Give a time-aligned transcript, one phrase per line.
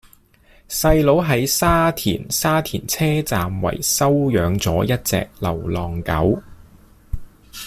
[0.67, 6.41] 細佬喺沙田沙田車站圍收養左一隻流浪狗